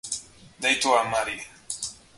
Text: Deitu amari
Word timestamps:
Deitu 0.65 0.89
amari 1.03 1.37